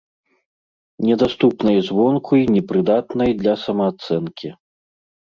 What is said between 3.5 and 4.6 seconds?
самаацэнкі.